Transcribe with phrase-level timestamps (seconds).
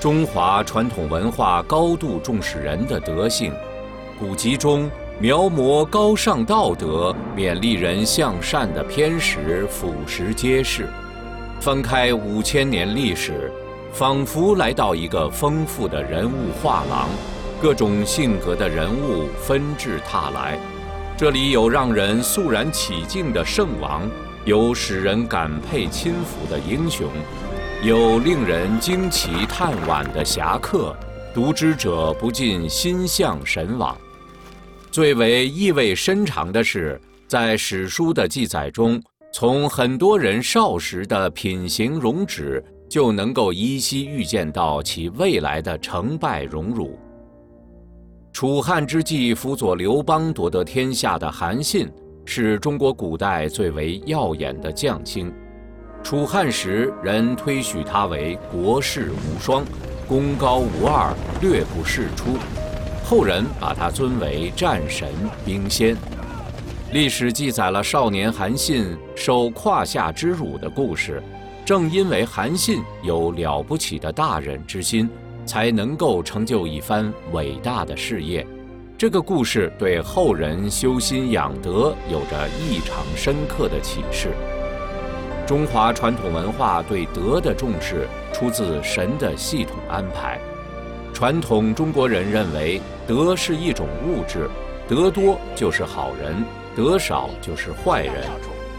[0.00, 3.52] 中华传统文化高度重视人的德性，
[4.18, 10.88] 古籍中描摹高尚道德、勉励人向善的篇石俯拾皆是。
[11.60, 13.52] 翻开五千年历史，
[13.92, 17.06] 仿佛来到一个丰富的人物画廊，
[17.60, 20.58] 各种性格的人物纷至沓来。
[21.14, 24.08] 这里有让人肃然起敬的圣王，
[24.46, 27.06] 有使人感佩亲服的英雄。
[27.82, 30.94] 有令人惊奇叹惋的侠客，
[31.32, 33.96] 读之者不禁心向神往。
[34.90, 46.98] 最为意味深长的是，在史书的记载中，从很多人少时的品行容止，就能够依稀预见到其未来的成败荣辱。
[48.30, 51.90] 楚汉之际，辅佐刘邦夺得天下的韩信，
[52.26, 55.32] 是中国古代最为耀眼的将星。
[56.10, 59.64] 楚汉时，人推许他为国士无双，
[60.08, 62.32] 功高无二，略不世出；
[63.04, 65.08] 后人把他尊为战神、
[65.44, 65.96] 兵仙。
[66.92, 71.22] 历史记载了少年韩信受胯下之辱的故事。
[71.64, 75.08] 正因为韩信有了不起的大人之心，
[75.46, 78.44] 才能够成就一番伟大的事业。
[78.98, 84.30] 这个故事对后人修心养德有着异常深刻的启示。
[85.50, 90.40] 中华传统文化对德的重视，出自神的系统安排。
[91.12, 94.48] 传统中国人认为，德是一种物质，
[94.86, 96.44] 德多就是好人，
[96.76, 98.30] 德少就是坏人。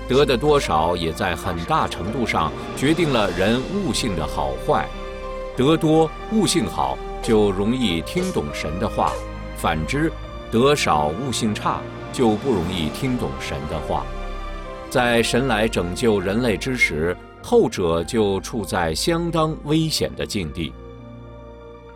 [0.08, 4.88] 德的多少也在很大程度上决定了人悟性的好坏。
[5.58, 9.12] 德多悟性好，就容易听懂神的话；
[9.58, 10.10] 反之，
[10.50, 11.82] 德少悟性差，
[12.14, 14.06] 就不容易听懂神的话。
[14.92, 20.74] 在神来拯救人类之时，后者就处在相当危险的境地。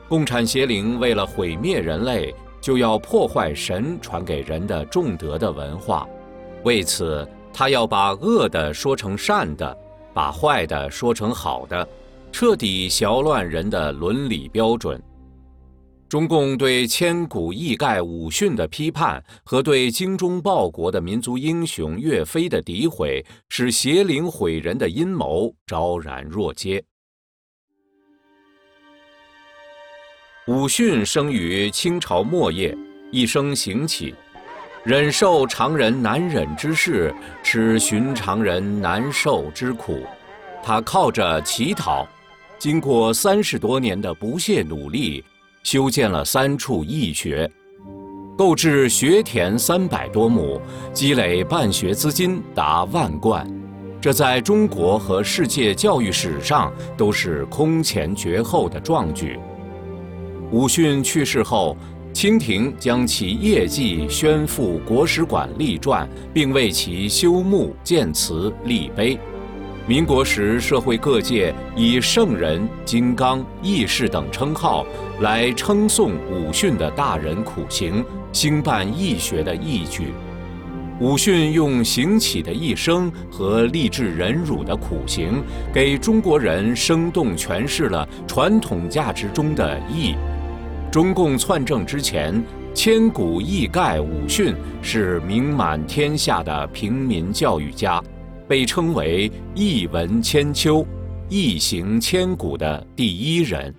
[0.07, 6.07] 共产邪灵为了毁灭人类，就要破坏神传给人的重德的文化，
[6.63, 9.77] 为此，他要把恶的说成善的，
[10.13, 11.85] 把坏的说成好的，
[12.31, 14.97] 彻底淆乱人的伦理标准。
[16.15, 26.81] 中共对千古易盖武训的批判和对精忠报国的民族英雄岳飞的诋毁，使邪灵毁人的阴谋昭然若揭。
[30.47, 32.73] 武训生于清朝末叶，
[33.11, 34.15] 一生行乞，
[34.85, 40.05] 忍受常人难忍之事，吃寻常人难受之苦。
[40.63, 42.07] 他靠着乞讨，
[42.57, 45.21] 经过三十多年的不懈努力。
[45.65, 47.49] 修建了三处义学，
[48.37, 50.61] 购置学田三百多亩，
[50.93, 53.51] 积累办学资金达万贯，
[53.99, 59.39] 这在中国和世界教育史上都是空前绝后的壮举。
[60.51, 61.75] 武训去世后，
[62.13, 69.17] 清廷将其业绩宣赴国史馆立传，并为其修墓建祠立碑。
[69.87, 74.83] 民国时，社会各界以圣人、金刚、义士等称号
[75.19, 80.07] 来称颂武训的大人苦行、兴办义学的义举。
[80.99, 90.15] 武训用行乞的一生和励志忍辱的苦行，给中国人生动诠释了传统价值中的义。
[90.91, 98.01] 中共篡政之前，千古义盖武训是名满天下的平民教育家。
[98.47, 100.85] 被称为“一文千秋，
[101.29, 103.73] 一行千古”的第一人。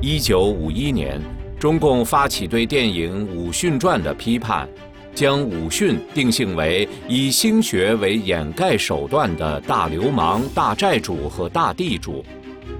[0.00, 1.20] 一九五一年，
[1.58, 4.68] 中共发起对电影《武训传》的批判，
[5.14, 12.22] 将武训定性为以兴学为掩盖手段的大流氓、大债主和大地主。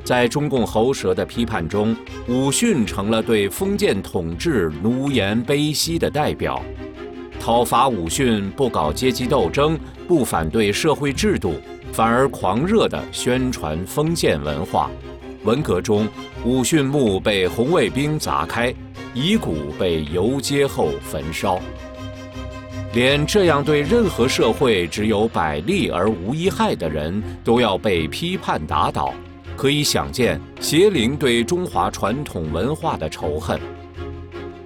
[0.03, 1.97] 在中共喉舌的批判中，
[2.29, 6.63] 武训成了对封建统治奴颜卑膝的代表。
[7.45, 11.57] 讨伐武训，不搞阶级斗争，不反对社会制度，
[11.93, 14.91] 反而狂热地宣传封建文化。
[15.43, 16.09] 文革中，
[16.43, 18.75] 武训墓被红卫兵砸开，
[19.13, 21.61] 遗骨被游街后焚烧。
[22.95, 29.13] 连这样对任何社会只有百利而无一害的人都要被批判打倒，
[29.55, 33.61] 可以想见邪灵对中华传统文化的仇恨。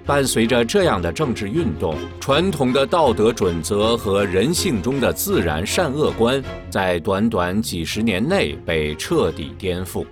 [0.09, 10.03] 伴随着这样的政治运动，传统的道德准则和人性中的自然善恶观，在短短几十年内被彻底颠覆。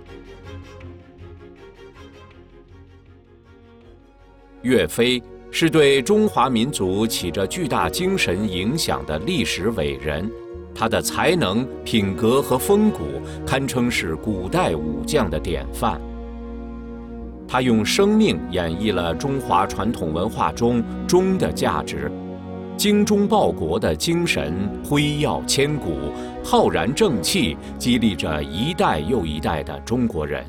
[4.62, 10.30] 岳飞是对中华民族起着巨大精神影响的历史伟人，
[10.72, 16.00] 他的才能、品格和风骨堪称是古代武将的典范。
[17.48, 22.12] 他用生命演绎了中华传统文化中忠的价值，
[22.76, 26.12] 精忠报国的精神辉耀千古，
[26.44, 30.44] 浩然正气激励着一代又一代的中国人。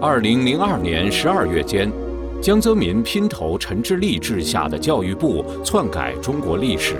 [0.00, 1.90] 二零零二年十二月间。
[2.38, 6.96] 江泽民拼头陈志立治下的教育部篡改中国历史，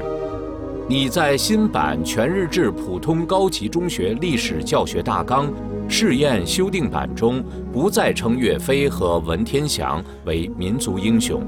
[0.89, 5.53] 拟在新版全日制普通高级中学历史教学大纲
[5.89, 11.43] 试验修订版中，不再称岳飞和文天祥为民族英雄。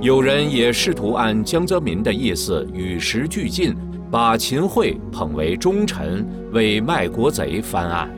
[0.00, 3.74] 有人也试图按江泽民的意思与时俱进，
[4.10, 8.10] 把秦桧捧为忠臣，为卖国贼翻案。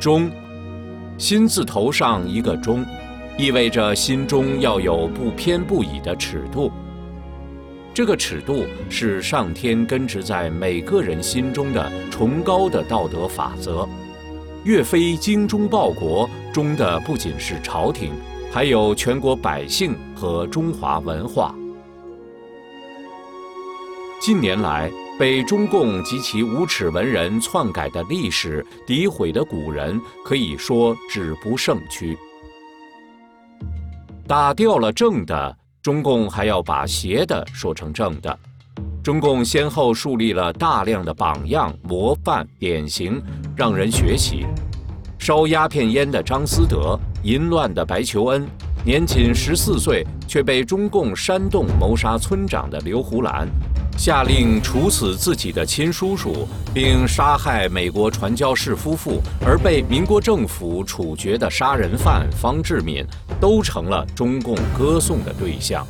[0.00, 0.30] 忠，
[1.18, 2.84] 心字头上一个忠。
[3.38, 6.72] 意味着心中要有不偏不倚的尺度，
[7.92, 13.86] 这个尺度是上天根植在每个人心中的崇高的道德法则。
[14.66, 18.12] 岳飞精忠报国，忠的不仅是朝廷，
[18.50, 21.54] 还有全国百姓和中华文化。
[24.20, 32.18] 近年来，被中共及其无耻文人篡改的历史、诋毁的古人，可以说止不胜屈。
[34.26, 38.36] 打掉了正的，中共还要把邪的说成正的。
[39.00, 43.22] 中共先后树立了大量的榜样、模范、典型，
[43.56, 44.46] 让人学习。
[45.18, 48.46] 烧鸦片烟的张思德，淫乱的白求恩，
[48.84, 53.48] 年仅十四岁却被中共煽动谋杀村长的刘胡兰。
[53.98, 63.02] 下令处死自己的亲叔叔，并杀害美国传教士夫妇而被民国政府处决的杀人犯方志敏，
[63.40, 65.86] 都成了中共歌颂的对象。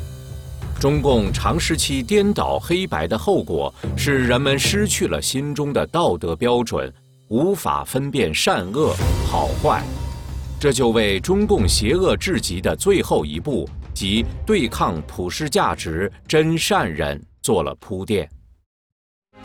[0.79, 6.93] 中共长时期颠倒黑白的后果是人们失去了心中的道德标准，
[7.29, 8.95] 无法分辨善恶
[9.31, 9.83] 好坏。
[10.59, 17.23] 这就为中共邪恶至极的最后一步，即对抗普世价值真善人。
[17.47, 18.29] 做了铺垫。